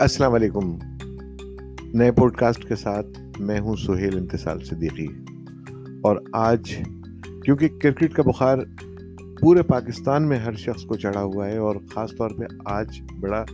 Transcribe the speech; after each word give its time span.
السلام 0.00 0.34
علیکم۔ 0.34 0.78
نئے 1.94 2.12
پوڈ 2.12 2.36
کاسٹ 2.36 2.68
کے 2.68 2.74
ساتھ 2.74 3.40
میں 3.40 3.60
ہوں 3.60 3.76
سہیل 3.76 4.18
انتصال 4.18 4.64
صدیقی۔ 4.64 5.06
اور 6.02 6.16
آج 6.32 6.76
کیونکہ 7.44 7.68
کرکٹ 7.68 8.12
کا 8.12 8.22
بخار 8.22 8.58
پورے 9.40 9.62
پاکستان 9.62 10.28
میں 10.28 10.38
ہر 10.38 10.52
شخص 10.52 10.82
کو 10.82 10.94
چڑھا 10.94 11.22
ہوا 11.22 11.48
ہے 11.48 11.56
اور 11.56 11.76
خاص 11.94 12.10
طور 12.18 12.30
پہ 12.30 12.44
آج 12.64 13.02
بڑا 13.20 13.44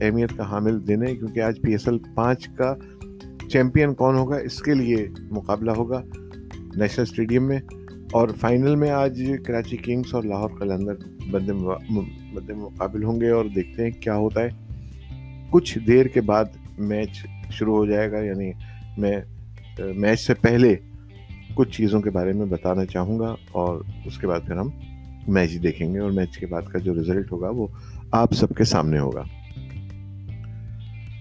اہمیت 0.00 0.36
کا 0.36 0.50
حامل 0.50 0.88
دن 0.88 1.02
ہے 1.02 1.16
کیونکہ 1.16 1.40
آج 1.40 1.60
پی 1.62 1.72
ایس 1.72 1.88
ایل 1.88 1.98
پانچ 2.14 2.48
کا 2.48 2.74
چیمپئن 3.48 3.94
کون 3.94 4.16
ہوگا، 4.16 4.36
اس 4.36 4.62
کے 4.62 4.74
لیے 4.74 5.08
مقابلہ 5.30 5.70
ہوگا 5.70 6.02
نیشنل 6.76 7.04
اسٹیڈیم 7.10 7.44
میں۔ 7.46 7.60
اور 8.12 8.28
فائنل 8.28 8.76
میں 8.76 8.90
آج 8.90 9.22
کراچی 9.46 9.76
کنگس 9.76 10.14
اور 10.14 10.22
لاہور 10.22 10.50
قلندر 10.58 10.94
بندے 11.30 11.52
بندے 12.34 12.52
مقابل 12.52 13.04
ہوں 13.04 13.20
گے 13.20 13.30
اور 13.30 13.44
دیکھتے 13.54 13.84
ہیں 13.84 13.90
کیا 13.90 14.16
ہوتا 14.16 14.42
ہے۔ 14.42 14.63
کچھ 15.54 15.78
دیر 15.78 16.06
کے 16.06 16.20
بعد 16.20 16.44
میچ 16.78 17.26
شروع 17.50 17.76
ہو 17.76 17.86
جائے 17.86 18.12
گا 18.12 18.20
یعنی 18.20 18.52
میں، 18.98 19.20
میچ 19.78 20.20
سے 20.20 20.34
پہلے 20.34 20.76
کچھ 21.54 21.70
چیزوں 21.70 22.00
کے 22.00 22.10
بارے 22.10 22.32
میں 22.32 22.46
بتانا 22.46 22.84
چاہوں 22.86 23.18
گا 23.18 23.34
اور 23.52 23.80
اس 24.04 24.18
کے 24.18 24.26
بعد 24.26 24.40
پھر 24.46 24.56
ہم 24.56 24.68
میچ 25.28 25.62
دیکھیں 25.62 25.94
گے 25.94 25.98
اور 25.98 26.10
میچ 26.10 26.38
کے 26.38 26.46
بعد 26.46 26.62
کا 26.62 26.78
جو 26.78 26.94
رزلٹ 26.94 27.32
ہوگا 27.32 27.48
وہ 27.48 27.66
آپ 28.10 28.32
سب 28.32 28.56
کے 28.56 28.64
سامنے 28.64 28.98
ہوگا۔ 28.98 29.22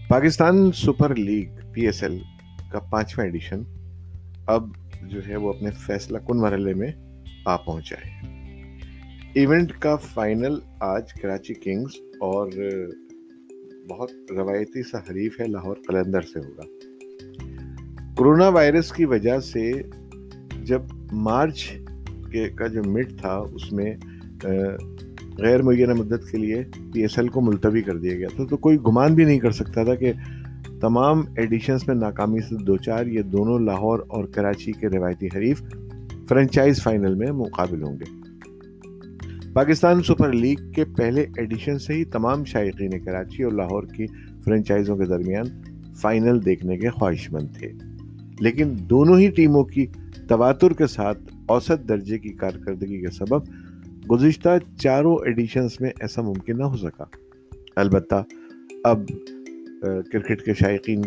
Pakistan 0.07 0.71
Super 0.71 1.15
League 1.15 1.49
P 1.71 1.85
S 1.85 2.03
L 2.03 2.19
کا 2.71 2.79
پانچواں 2.79 3.25
ایڈیشن 3.25 3.61
اب 4.45 4.69
جو 5.01 5.21
ہے 5.27 5.35
وہ 5.35 5.49
اپنے 5.49 5.71
فیصلہ 5.71 6.17
کن 6.17 6.37
مرحلے 6.37 6.73
میں 6.73 6.91
آ 7.45 7.55
پہنچا 7.57 7.95
ہے۔ 8.05 8.11
ایونٹ 9.33 9.71
کا 9.71 9.95
فائنل 9.95 10.59
آج 10.79 11.13
کراچی 11.13 11.53
کنگز 11.53 11.91
اور 12.19 12.47
بہت 13.89 14.11
روایتی 14.31 14.83
سا 14.83 14.97
حریف 14.97 15.39
ہے 15.39 15.47
لاہور 15.47 15.75
قلندر 15.87 16.21
سے 16.21 16.39
ہوگا۔ 16.39 16.63
کرونا 18.17 18.47
وائرس 18.47 18.91
کی 18.91 19.05
وجہ 19.05 19.39
سے 19.39 19.71
جب 20.63 20.81
مارچ 21.11 21.71
کے 22.31 22.49
کا 22.49 22.67
جو 22.67 22.83
مٹ 22.83 23.09
تھا، 23.21 23.43
اس 23.53 23.73
میں 23.73 23.95
غیر 25.37 25.61
معینہ 25.61 25.93
مدت 25.93 26.31
کے 26.31 26.37
لیے 26.37 26.63
پی 26.93 27.01
ایس 27.01 27.17
ایل 27.19 27.27
کو 27.27 27.41
ملتوی 27.41 27.81
کر 27.81 27.97
دیا 27.97 28.15
گیا 28.15 28.27
تھا۔ 28.35 28.45
تو 28.45 28.57
کوئی 28.57 28.77
گمان 28.77 29.15
بھی 29.15 29.25
نہیں 29.25 29.39
کر 29.39 29.51
سکتا 29.51 29.83
تھا 29.83 29.95
کہ 29.95 30.13
تمام 30.81 31.21
ایڈیشنز 31.37 31.87
میں 31.87 31.95
ناکامی 31.95 32.39
سے 32.39 32.63
دو 32.63 32.77
چار 32.77 33.05
یہ 33.05 33.21
دونوں 33.21 33.59
لاہور 33.59 33.99
اور 34.07 34.25
کراچی 34.25 34.71
کے 34.71 34.89
روایتی 34.89 35.27
حریف 35.27 35.61
فرنچائز 36.27 36.83
فائنل 36.83 37.15
میں 37.15 37.31
مقابل 37.31 37.83
ہوں 37.83 37.99
گے۔ 37.99 38.22
پاکستان 39.53 40.03
سپر 40.03 40.31
لیگ 40.31 40.71
کے 40.71 40.85
پہلے 40.85 41.25
ایڈیشن 41.37 41.79
سے 41.79 41.93
ہی 41.93 42.05
تمام 42.05 42.43
شائقین 42.43 42.99
کراچی 42.99 43.43
اور 43.43 43.51
لاہور 43.51 43.83
کی 43.83 44.05
فرنچائزوں 44.43 44.97
کے 44.97 45.05
درمیان 45.05 45.45
فائنل 45.95 46.45
دیکھنے 46.45 46.77
کے 46.77 46.89
خواہش 46.89 47.31
مند 47.31 47.57
تھے۔ 47.57 47.71
لیکن 48.39 48.73
دونوں 48.89 49.19
ہی 49.19 49.29
ٹیموں 49.29 49.63
کی 49.63 49.85
تواتر 50.27 50.73
کے 50.73 50.87
ساتھ 50.87 51.19
اوسط 51.45 51.89
درجے 51.89 52.17
کی 52.17 52.29
کارکردگی 52.29 52.99
کے 52.99 53.07
سبب 53.07 53.41
گزشتہ 54.11 54.49
چاروں 54.79 55.17
ایڈیشنز 55.25 55.71
میں 55.79 55.89
ایسا 55.99 56.21
ممکن 56.21 56.57
نہ 56.57 56.63
ہو 56.63 56.77
سکا۔ 56.77 57.03
البتہ 57.75 58.23
اب 58.83 59.07
کرکٹ 59.81 60.41
کے 60.41 60.53
شائقین 60.53 61.01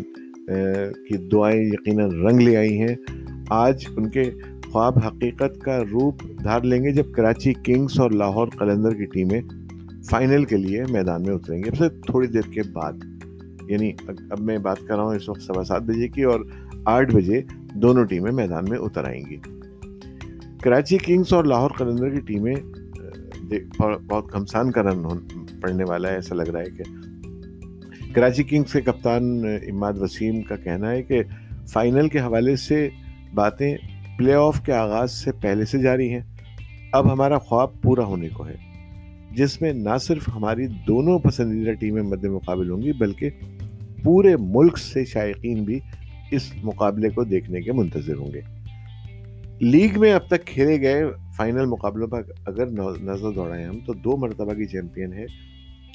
کی 1.08 1.28
دعائیں 1.32 1.64
یقیناً 1.64 2.10
رنگ 2.10 2.40
لے 2.40 2.56
آئی 2.56 2.80
ہیں۔ 2.80 2.96
آج 3.50 3.84
ان 3.96 4.10
کے 4.10 4.22
خواب 4.76 4.98
حقیقت 4.98 5.60
کا 5.60 5.82
روپ 5.84 6.22
دھار 6.42 6.60
لیں 6.60 6.84
گے 6.84 6.90
جب 6.90 7.12
کراچی 7.12 7.52
کنگز 7.64 8.00
اور 8.00 8.10
لاہور 8.10 8.48
قلندر 8.48 8.94
کی 8.94 9.04
ٹیمیں 9.04 9.40
فائنل 10.10 10.44
کے 10.44 10.56
لیے 10.56 10.82
میدان 10.90 11.22
میں 11.22 11.34
اتریں 11.34 11.58
گے 11.58 11.68
اب 11.68 11.76
سے 11.76 11.88
تھوڑی 11.88 12.26
دیر 12.26 12.50
کے 12.50 12.62
بعد 12.72 12.92
یعنی 13.68 13.92
اب 14.08 14.40
میں 14.40 14.58
بات 14.58 14.76
کر 14.86 14.96
رہا 14.96 15.04
ہوں 15.04 15.14
اس 15.14 15.28
وقت 15.28 15.42
سوا 15.42 15.64
سات 15.64 15.82
بجے 15.82 16.08
کی 16.08 16.22
اور 16.22 16.40
آٹھ 16.84 17.14
بجے 17.14 17.42
دونوں 17.74 18.04
ٹیمیں 18.04 18.32
میدان 18.32 18.64
میں 18.68 18.78
اتر 18.78 19.04
آئیں 19.04 19.22
گی۔ 19.30 19.36
کراچی 20.62 20.98
کنگز 20.98 21.32
اور 21.32 21.44
لاہور 21.44 21.70
قلندر 21.70 22.10
کی 22.10 22.20
ٹیمیں 22.20 22.54
بہت 23.78 24.32
گھمسان 24.32 24.70
کا 24.70 24.82
رن 24.82 25.02
پڑنے 25.60 25.84
والا 25.88 26.08
ہے، 26.08 26.14
ایسا 26.14 26.34
لگ 26.34 26.50
رہا 26.52 26.60
ہے 26.60 26.70
کہ 26.70 28.12
کراچی 28.14 28.42
کنگز 28.42 28.72
کے 28.72 28.80
کپتان 28.80 29.44
اماد 29.44 29.92
وسیم 30.00 30.42
کا 30.42 30.56
کہنا 30.56 30.90
ہے 30.90 31.02
کہ 31.02 31.22
فائنل 31.68 32.08
کے 32.08 32.20
حوالے 32.20 32.56
سے 32.56 32.88
باتیں 33.34 33.76
پلے 34.18 34.34
آف 34.34 34.60
کے 34.60 34.72
آغاز 34.72 35.12
سے 35.12 35.32
پہلے 35.32 35.64
سے 35.64 35.78
جاری 35.78 36.12
ہیں۔ 36.12 36.20
اب 36.92 37.12
ہمارا 37.12 37.38
خواب 37.38 37.82
پورا 37.82 38.04
ہونے 38.04 38.28
کو 38.28 38.46
ہے۔ 38.46 38.54
جس 39.30 39.62
میں 39.62 39.72
نہ 39.72 39.98
صرف 40.00 40.28
ہماری 40.34 40.66
دونوں 40.66 41.18
پسندیدہ 41.18 41.72
ٹیمیں 41.72 42.02
مد 42.02 42.24
مقابل 42.24 42.70
ہوں 42.70 42.82
گی، 42.82 42.92
بلکہ 42.92 43.30
پورے 44.04 44.36
ملک 44.36 44.78
سے 44.78 45.04
شائقین 45.04 45.64
بھی 45.64 45.80
اس 46.30 46.52
مقابلے 46.62 47.08
کو 47.08 47.24
دیکھنے 47.24 47.62
کے 47.62 47.72
منتظر 47.72 48.16
ہوں 48.16 48.32
گے۔ 48.32 48.40
لیگ 49.60 50.00
میں 50.00 50.12
اب 50.12 50.26
تک 50.26 50.44
کھیلے 50.46 50.80
گئے 50.80 51.04
فائنل 51.36 51.66
مقابلوں 51.66 52.08
پر 52.08 52.22
اگر 52.46 52.66
نظر 53.00 53.30
دوڑائیں 53.30 53.66
ہم، 53.66 53.78
تو 53.86 53.92
دو 53.92 54.16
مرتبہ 54.16 54.54
کی 54.54 54.64
چیمپئن 54.64 55.12
ہے 55.12 55.24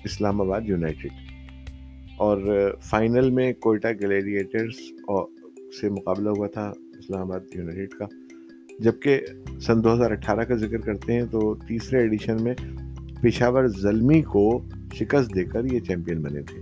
اسلام 0.04 0.42
آباد 0.42 0.62
یونائٹڈ۔ 0.64 1.10
اور 2.18 2.70
فائنل 2.82 3.30
میں 3.30 3.54
کوئٹہ 3.54 3.88
گلیڈیٹرز 4.02 4.76
سے 5.82 5.90
مقابلہ 5.90 6.30
ہوا 6.30 6.48
تھا۔ 6.48 6.72
اسلام 7.12 7.32
آباد 7.32 7.56
یونائٹیڈ 7.56 7.90
کا۔ 7.90 8.06
جبکہ 8.80 9.20
سن 9.62 9.84
دو 9.84 9.94
ہزار 9.94 10.12
اٹھارہ 10.12 10.44
کا 10.44 10.56
ذکر 10.56 10.78
کرتے 10.78 11.14
ہیں 11.14 11.26
تو 11.32 11.56
تیسرے 11.68 12.00
ایڈیشن 12.00 12.38
میں 12.44 12.54
پشاور 13.22 13.68
زلمی 13.68 14.22
کو 14.22 14.62
شکست 14.94 15.36
دے 15.36 15.44
کر 15.44 15.66
یہ 15.66 15.80
چیمپئن 15.80 16.22
بنے 16.22 16.42
تھے۔ 16.42 16.60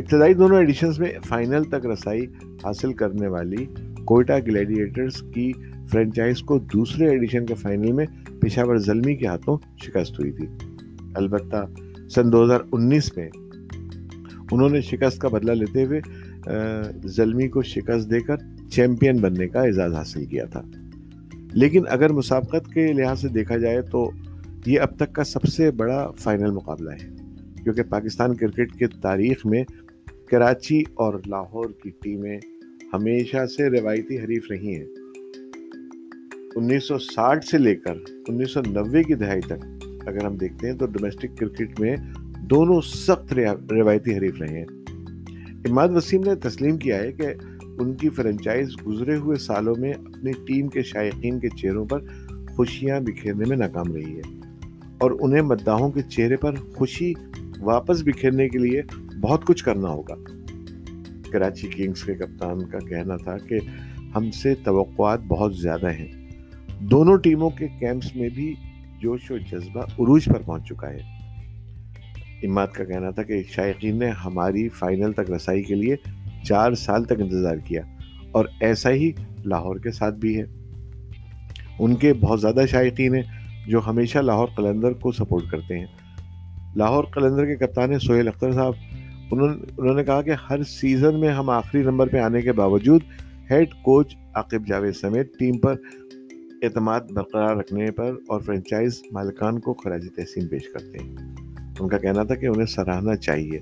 ابتدائی 0.00 0.34
دونوں 0.34 0.58
ایڈیشنز 0.58 0.98
میں 0.98 1.12
فائنل 1.24 1.64
تک 1.64 1.86
رسائی 1.86 2.26
حاصل 2.64 2.92
کرنے 2.92 3.26
والی 3.26 3.66
کوئٹہ 4.04 4.32
گلیڈیٹرز 4.46 5.22
کی 5.34 5.52
فرنچائز 5.90 6.42
کو 6.42 6.58
دوسرے 6.58 7.08
ایڈیشن 7.08 7.46
کے 7.46 7.54
فائنل 7.54 7.92
میں 7.92 8.06
پشاور 8.40 8.76
زلمی 8.76 9.16
کے 9.16 9.26
ہاتھوں 9.26 9.56
شکست 9.82 10.20
ہوئی 10.20 10.32
تھی۔ 10.32 10.46
البتہ 11.14 11.64
سن 12.08 12.32
دو 12.32 12.44
ہزار 12.44 12.60
انیس 12.72 13.16
میں 13.16 13.28
انہوں 14.52 14.68
نے 14.68 14.80
شکست 14.80 15.18
کا 15.18 15.28
بدلہ 15.28 15.52
لیتے 15.52 15.84
ہوئے 15.84 16.00
زلمی 17.04 17.48
کو 17.48 17.62
شکست 17.62 18.10
دے 18.10 18.20
کر 18.20 18.36
چیمپئن 18.70 19.16
بننے 19.16 19.48
کا 19.48 19.60
اعزاز 19.60 19.94
حاصل 19.94 20.24
کیا 20.24 20.44
تھا۔ 20.44 20.62
لیکن 21.52 21.82
اگر 21.88 22.12
مسابقت 22.12 22.72
کے 22.72 22.92
لحاظ 22.92 23.20
سے 23.20 23.28
دیکھا 23.28 23.56
جائے 23.56 23.82
تو 23.82 24.10
یہ 24.66 24.80
اب 24.80 24.96
تک 24.96 25.12
کا 25.12 25.24
سب 25.24 25.42
سے 25.42 25.70
بڑا 25.70 26.10
فائنل 26.18 26.50
مقابلہ 26.50 26.90
ہے، 26.90 27.08
کیونکہ 27.62 27.82
پاکستان 27.82 28.36
کرکٹ 28.36 28.72
کے 28.72 28.86
تاریخ 28.86 29.46
میں 29.46 29.64
کراچی 30.30 30.82
اور 30.94 31.14
لاہور 31.26 31.70
کی 31.82 31.90
ٹیمیں 31.90 32.38
ہمیشہ 32.92 33.46
سے 33.46 33.80
روایتی 33.80 34.18
حریف 34.18 34.46
رہی 34.50 34.74
ہیں۔ 34.76 34.84
انیس 36.56 36.88
سو 36.88 36.98
ساٹھ 36.98 37.44
سے 37.44 37.58
لے 37.58 37.74
کر 37.74 37.94
انیس 38.28 38.50
سو 38.50 38.60
نوے 38.66 39.02
کی 39.02 39.14
دہائی 39.14 39.40
تک 39.40 39.86
اگر 40.06 40.24
ہم 40.24 40.36
دیکھتے 40.36 40.70
ہیں 40.70 40.78
تو 40.78 40.86
ڈومیسٹک 40.86 41.38
کرکٹ 41.38 41.80
میں 41.80 41.96
دونوں 42.50 42.80
سخت 42.80 43.34
روایتی 43.70 44.18
حریف 44.18 44.40
رہے 44.40 44.58
ہیں۔ 44.58 44.66
اماد 45.68 45.88
وسیم 45.88 46.22
نے 46.26 46.34
تسلیم 46.34 46.76
کیا 46.76 46.98
ہے 46.98 47.12
کہ 47.12 47.26
ان 47.78 47.94
کی 47.94 48.08
فرنچائز 48.08 48.68
گزرے 48.86 49.16
ہوئے 49.16 49.36
سالوں 49.36 49.74
میں 49.78 49.92
اپنی 49.92 50.32
ٹیم 50.46 50.68
کے 50.68 50.82
شائقین 50.82 51.40
کے 51.40 51.48
چہروں 51.48 51.84
پر 51.84 52.00
خوشیاں 52.56 53.00
بکھیرنے 53.00 53.44
میں 53.48 53.56
ناکام 53.56 53.94
رہی 53.94 54.16
ہے 54.16 54.40
اور 54.98 55.10
انہیں 55.20 55.42
مداحوں 55.42 55.90
کے 55.90 56.02
چہرے 56.02 56.36
پر 56.36 56.54
خوشی 56.54 57.12
واپس 57.60 58.02
بکھیرنے 58.02 58.48
کے 58.48 58.58
لیے 58.58 58.82
بہت 59.20 59.44
کچھ 59.44 59.64
کرنا 59.64 59.88
ہوگا۔ 59.88 60.14
کراچی 61.30 61.66
کنگز 61.66 62.04
کے 62.04 62.14
کپتان 62.14 62.68
کا 62.68 62.78
کہنا 62.78 63.16
تھا 63.16 63.38
کہ 63.38 63.58
ہم 64.16 64.30
سے 64.30 64.54
توقعات 64.54 65.20
بہت 65.20 65.56
زیادہ 65.56 65.90
ہیں۔ 65.90 66.30
دونوں 66.80 67.16
ٹیموں 67.16 67.50
کے 67.50 67.68
کیمپس 67.68 68.16
میں 68.16 68.28
بھی 68.28 68.54
جوش 69.00 69.30
و 69.30 69.38
جذبہ 69.38 69.80
عروج 69.80 70.24
پر 70.24 70.42
پہنچ 70.42 70.68
چکا 70.68 70.90
ہے۔ 70.90 71.14
اماد 72.46 72.66
کا 72.66 72.84
کہنا 72.84 73.10
تھا 73.10 73.22
کہ 73.22 73.42
شائقین 73.48 73.98
نے 73.98 74.08
ہماری 74.08 74.68
فائنل 74.68 75.12
تک 75.12 75.30
رسائی 75.30 75.62
کے 75.62 75.74
لیے 75.74 75.96
چار 76.44 76.72
سال 76.72 77.04
تک 77.04 77.20
انتظار 77.20 77.56
کیا 77.56 77.82
اور 78.32 78.44
ایسا 78.60 78.90
ہی 78.90 79.12
لاہور 79.44 79.76
کے 79.76 79.90
ساتھ 79.90 80.14
بھی 80.14 80.40
ہے۔ 80.40 80.44
ان 81.78 81.94
کے 81.94 82.12
بہت 82.12 82.40
زیادہ 82.40 82.64
شائقین 82.70 83.14
ہیں 83.14 83.22
جو 83.66 83.80
ہمیشہ 83.86 84.18
لاہور 84.18 84.48
قلندر 84.56 84.92
کو 84.92 85.12
سپورٹ 85.12 85.42
کرتے 85.50 85.78
ہیں۔ 85.78 85.86
لاہور 86.76 87.04
قلندر 87.04 87.46
کے 87.46 87.56
کپتان 87.56 87.98
سہیل 87.98 88.28
اختر 88.28 88.52
صاحب، 88.52 88.72
انہوں 89.30 89.94
نے 89.94 90.04
کہا 90.04 90.22
کہ 90.22 90.32
ہر 90.50 90.62
سیزن 90.62 91.20
میں 91.20 91.28
ہم 91.28 91.50
آخری 91.50 91.82
نمبر 91.82 92.06
پہ 92.06 92.16
آنے 92.16 92.42
کے 92.42 92.52
باوجود 92.52 93.00
ہیڈ 93.50 93.70
کوچ 93.70 94.16
عاقب 94.34 94.66
جاوید 94.66 94.94
سمیت 94.94 95.38
ٹیم 95.38 95.58
پر 95.58 95.74
اعتماد 96.62 97.00
برقرار 97.00 97.56
رکھنے 97.56 97.90
پر 97.90 98.12
اور 98.28 98.40
فرنچائز 98.40 99.02
مالکان 99.12 99.60
کو 99.60 99.74
خراج 99.74 100.06
تحسین 100.16 100.48
پیش 100.48 100.68
کرتے 100.68 100.98
ہیں۔ 100.98 101.16
ان 101.80 101.88
کا 101.88 101.98
کہنا 101.98 102.22
تھا 102.24 102.34
کہ 102.34 102.46
انہیں 102.46 102.66
سراہنا 102.66 103.16
چاہیے۔ 103.16 103.58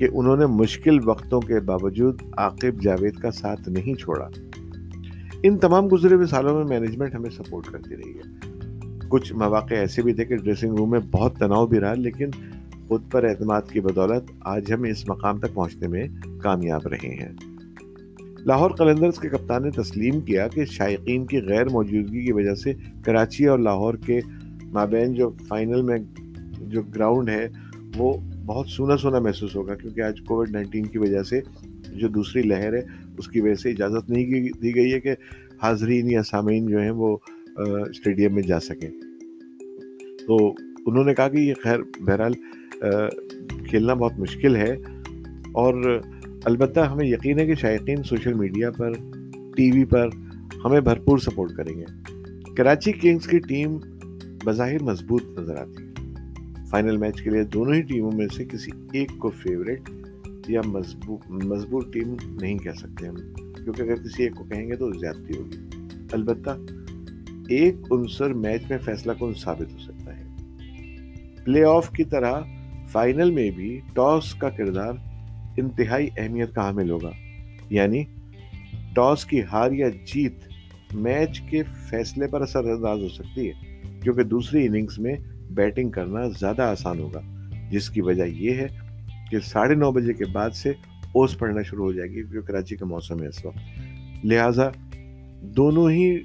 کہ 0.00 0.08
انہوں 0.12 0.36
نے 0.36 0.46
مشکل 0.46 1.08
وقتوں 1.08 1.40
کے 1.40 1.60
باوجود 1.60 2.22
عاقب 2.36 2.82
جاوید 2.82 3.14
کا 3.14 3.30
ساتھ 3.30 3.68
نہیں 3.68 3.94
چھوڑا۔ 3.94 4.28
ان 5.42 5.58
تمام 5.58 5.86
گزرے 5.92 6.14
ہوئے 6.14 6.26
سالوں 6.26 6.64
میں 6.64 6.80
مینجمنٹ 6.80 7.14
ہمیں 7.14 7.30
سپورٹ 7.30 7.66
کرتی 7.66 7.96
رہی 7.96 8.14
ہے۔ 8.14 8.56
کچھ 9.08 9.32
مواقع 9.32 9.74
ایسے 9.74 10.02
بھی 10.02 10.12
تھے 10.12 10.24
کہ 10.24 10.36
ڈریسنگ 10.36 10.74
روم 10.74 10.90
میں 10.90 11.00
بہت 11.10 11.36
تناؤ 11.36 11.66
بھی 11.66 11.80
رہا، 11.80 11.94
لیکن 11.94 12.30
خود 12.88 13.10
پر 13.10 13.24
اعتماد 13.24 13.62
کی 13.72 13.80
بدولت 13.80 14.32
آج 14.40 14.72
ہم 14.72 14.82
اس 14.82 15.08
مقام 15.08 15.38
تک 15.38 15.54
پہنچنے 15.54 15.88
میں 15.88 16.08
کامیاب 16.42 16.86
رہے 16.86 17.08
ہیں۔ 17.08 17.32
لاہور 18.46 18.70
قلندرز 18.70 19.18
کے 19.18 19.28
کپتان 19.28 19.62
نے 19.62 19.70
تسلیم 19.70 20.20
کیا 20.20 20.48
کہ 20.48 20.64
شائقین 20.64 21.26
کی 21.26 21.42
غیر 21.42 21.68
موجودگی 21.68 22.26
کی 22.26 22.32
وجہ 22.32 22.54
سے 22.54 22.72
کراچی 23.04 23.46
اور 23.46 23.58
لاہور 23.58 23.94
کے 23.94 24.20
مابین 24.62 25.14
جو 25.14 25.30
فائنل 25.48 25.82
میں 25.82 25.98
جو 26.60 26.82
گراؤنڈ 26.82 27.28
ہے، 27.28 27.48
وہ 27.96 28.29
بہت 28.50 28.68
سونا 28.68 28.96
سونا 28.96 29.18
محسوس 29.18 29.56
ہوگا 29.56 29.74
کیونکہ 29.74 30.00
آج 30.00 30.20
کووڈ 30.20 30.50
نائنٹین 30.50 30.86
کی 30.86 30.98
وجہ 30.98 31.22
سے 31.22 31.40
جو 31.88 32.08
دوسری 32.08 32.42
لہر 32.42 32.72
ہے، 32.72 32.82
اس 33.18 33.28
کی 33.28 33.40
وجہ 33.40 33.54
سے 33.54 33.70
اجازت 33.70 34.10
نہیں 34.10 34.48
دی 34.62 34.74
گئی 34.74 34.92
ہے 34.92 35.00
کہ 35.00 35.14
حاضرین 35.62 36.10
یا 36.10 36.22
سامعین 36.22 36.66
جو 36.66 36.80
ہیں 36.80 36.90
وہ 36.90 37.16
اسٹیڈیم 37.56 38.34
میں 38.34 38.42
جا 38.42 38.60
سکیں۔ 38.60 38.90
تو 40.26 40.36
انہوں 40.86 41.04
نے 41.04 41.14
کہا 41.14 41.28
کہ 41.28 41.36
یہ 41.36 41.54
خیر 41.62 41.78
بہرحال 42.00 42.32
کھیلنا 43.68 43.94
بہت 43.94 44.12
مشکل 44.18 44.56
ہے۔ 44.56 44.76
اور 45.52 46.00
البتہ 46.44 46.80
ہمیں 46.80 47.06
یقین 47.06 47.38
ہے 47.38 47.46
کہ 47.46 47.54
شائقین 47.54 48.02
سوشل 48.02 48.32
میڈیا 48.32 48.70
پر، 48.70 48.92
ٹی 49.56 49.70
وی 49.70 49.84
پر 49.84 50.08
ہمیں 50.64 50.80
بھرپور 50.80 51.18
سپورٹ 51.18 51.52
کریں 51.52 51.74
گے۔ 51.78 51.84
کراچی 52.56 52.92
کنگز 52.92 53.26
کی 53.26 53.38
ٹیم 53.38 53.76
بظاہر 54.44 54.82
مضبوط 54.82 55.24
نظر 55.38 55.56
آتی۔ 55.56 55.82
ہے 55.82 55.89
فائنل 56.70 56.96
میچ 56.96 57.22
کے 57.22 57.30
لیے 57.30 57.44
دونوں 57.44 57.74
ہی 57.74 57.82
ٹیموں 57.82 58.12
میں 58.12 58.26
سے 58.36 58.44
کسی 58.44 58.70
ایک 58.92 59.10
کو 59.18 59.30
فیوریٹ 59.30 59.90
یا 60.48 60.60
مضبوط 61.28 61.92
ٹیم 61.92 62.14
نہیں 62.40 62.58
کہہ 62.58 62.70
سکتے 62.70 63.06
ہم۔ 63.06 63.14
کیونکہ 63.34 63.82
اگر 63.82 63.94
کسی 63.94 64.22
ایک 64.22 64.34
کو 64.34 64.44
کہیں 64.44 64.68
گے 64.68 64.76
تو 64.76 64.92
زیادتی 64.92 65.36
ہوگی۔ 65.36 65.56
البتہ 66.12 66.50
ایک 67.48 67.74
عنصر 67.90 68.32
میچ 68.32 68.62
میں 68.70 68.78
فیصلہ 68.78 69.12
کن 69.18 69.32
ثابت 69.34 69.72
ہو 69.72 69.78
سکتا 69.78 70.18
ہے۔ 70.18 70.24
پلے 71.44 71.64
آف 71.64 71.90
کی 71.90 72.04
طرح 72.04 72.40
فائنل 72.88 73.30
میں 73.30 73.50
بھی 73.50 73.80
ٹاس 73.92 74.34
کا 74.34 74.50
کردار 74.50 74.92
انتہائی 75.56 76.08
اہمیت 76.16 76.54
کا 76.54 76.62
حامل 76.62 76.90
ہوگا۔ 76.90 77.10
یعنی 77.70 78.04
ٹاس 78.94 79.24
کی 79.24 79.40
ہار 79.52 79.72
یا 79.72 79.88
جیت 79.88 80.34
میچ 80.92 81.40
کے 81.40 81.62
فیصلے 81.90 82.26
پر 82.26 82.40
اثر 82.40 82.64
انداز 82.64 82.98
ہو 83.02 83.08
سکتی 83.08 83.50
ہے، 83.50 83.80
کیونکہ 84.02 84.22
دوسری 84.22 84.66
اننگز 84.66 84.98
میں 84.98 85.16
بیٹنگ 85.54 85.90
کرنا 85.90 86.28
زیادہ 86.28 86.62
آسان 86.62 86.98
ہوگا۔ 86.98 87.20
جس 87.70 87.90
کی 87.90 88.00
وجہ 88.00 88.24
یہ 88.24 88.50
ہے 88.50 88.66
کہ 89.30 89.38
ساڑھے 89.38 89.74
نو 89.74 89.92
بجے 89.92 90.12
کے 90.12 90.24
بعد 90.32 90.50
سے 90.50 90.70
اوس 91.14 91.38
پڑنا 91.38 91.62
شروع 91.62 91.84
ہو 91.84 91.92
جائے 91.92 92.08
گی 92.08 92.14
کیونکہ 92.14 92.40
کراچی 92.40 92.76
کا 92.76 92.86
موسم 92.86 93.22
ہے 93.22 93.28
اس 93.28 93.44
وقت۔ 93.44 93.58
لہٰذا 94.26 94.68
دونوں 95.42 95.90
ہی 95.90 96.18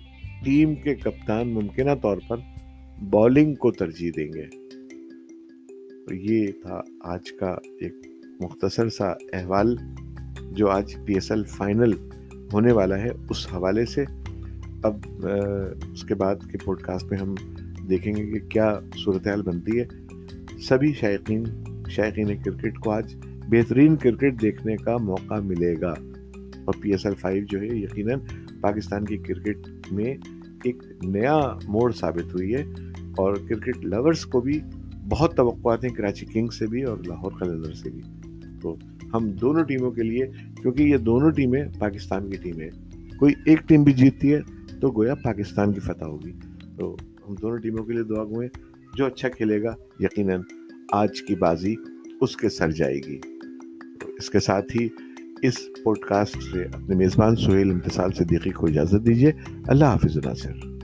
ٹیم 0.45 0.75
کے 0.75 0.95
کپتان 0.95 1.48
ممکنہ 1.48 1.92
طور 2.01 2.18
پر 2.27 2.38
بالنگ 3.10 3.56
کو 3.56 3.72
ترجیح 3.72 4.12
دیں 4.18 4.27
گے۔ 4.33 4.45
یہ 6.12 6.48
تھا 6.62 6.81
آج 7.04 7.31
کا 7.31 7.56
ایک 7.81 7.94
مختصر 8.39 8.89
سا 8.89 9.07
احوال 9.33 9.75
جو 10.51 10.69
آج 10.69 10.95
پی 11.06 11.13
ایس 11.13 11.31
ایل 11.31 11.44
فائنل 11.44 11.94
ہونے 12.54 12.72
والا 12.72 12.98
ہے 12.98 13.10
اس 13.30 13.48
حوالے 13.54 13.86
سے۔ 13.86 14.06
اب 14.83 15.27
اس 15.92 16.04
کے 16.04 16.16
بعد 16.16 16.36
کے 16.51 16.57
پوڈ 16.66 16.81
کاسٹ 16.81 17.06
میں 17.06 17.18
ہم 17.18 17.36
دیکھیں 17.90 18.14
گے 18.16 18.26
کہ 18.26 18.48
کیا 18.50 18.80
صورتحال 19.06 19.42
بنتی 19.42 19.80
ہے۔ 19.80 19.86
سبھی 20.60 20.94
شائقین 20.94 21.44
شائقین 21.90 22.28
کرکٹ 22.28 22.80
کو 22.80 22.92
آج 22.92 23.16
بہترین 23.50 23.96
کرکٹ 23.96 24.42
دیکھنے 24.42 24.78
کا 24.78 24.98
موقع 24.98 25.34
ملے 25.34 25.82
گا۔ 25.82 25.90
اور 26.66 26.74
پی 26.82 26.92
ایس 26.92 27.06
ایل 27.06 27.16
فائیو 27.16 27.44
جو 27.50 27.60
ہے، 27.60 27.68
یقیناً 27.68 28.20
پاکستان 28.62 29.06
کی 29.06 29.18
کرکٹ 29.18 29.58
میں 29.92 30.16
ایک 30.64 30.84
نیا 31.04 31.40
موڑ 31.68 31.92
ثابت 31.92 32.34
ہوئی 32.34 32.56
ہے۔ 32.56 32.66
اور 33.18 33.36
کرکٹ 33.36 33.86
لورز 33.86 34.26
کو 34.26 34.42
بھی 34.42 34.60
بہت 35.10 35.36
توقعات 35.36 35.84
ہیں، 35.84 35.92
کراچی 35.92 36.26
کنگ 36.26 36.48
سے 36.48 36.68
بھی 36.68 36.84
اور 36.84 36.98
لاہور 36.98 37.32
قلندر 37.40 37.74
سے 37.74 37.90
بھی۔ 37.90 38.02
تو 38.62 38.76
ہم 39.14 39.32
دونوں 39.32 39.64
ٹیموں 39.64 39.92
کے 39.92 40.04
لیے، 40.04 40.26
کیونکہ 40.62 40.84
یہ 40.84 40.98
دونوں 40.98 41.32
ٹیمیں 41.32 41.64
پاکستان 41.80 42.30
کی 42.30 42.38
ٹیمیں 42.38 42.70
کوئی 43.20 43.34
ایک 43.46 43.60
ٹیم 43.68 43.84
بھی 43.84 43.94
جیتتی 43.94 44.34
ہے 44.34 44.40
تو 44.82 44.92
گویا 44.92 45.16
پاکستان 45.16 45.74
کی 45.74 45.80
فتح 45.80 46.06
ہوگی۔ 46.06 46.32
تو 46.78 46.98
ہم 47.30 47.36
دونوں 47.42 47.57
ٹیموں 47.57 47.86
کے 47.86 47.94
لیے 47.94 48.04
دعا 48.04 48.24
گوئیں 48.24 48.50
جو 48.95 49.06
اچھا 49.06 49.30
کھیلے 49.30 49.63
گا، 49.63 49.75
یقیناً 50.00 50.42
آج 50.92 51.22
کی 51.22 51.36
بازی 51.36 51.75
اس 52.22 52.38
کے 52.38 52.50
سر 52.50 52.72
جائے 52.72 52.95
گی۔ 52.95 53.19
اس 54.18 54.30
کے 54.30 54.39
ساتھ 54.39 54.77
ہی 54.77 54.88
اس 55.42 55.57
پوڈ 55.83 56.00
کاسٹ 56.00 56.38
سے 56.44 56.63
اپنے 56.63 56.95
میزبان 56.95 57.36
سہیل 57.36 57.72
امتصال 57.72 58.12
صدیقی 58.12 58.50
کو 58.50 58.66
اجازت 58.66 59.06
دیجیے۔ 59.06 59.31
اللہ 59.68 59.86
حافظ 59.86 60.18
ناصر۔ 60.18 60.75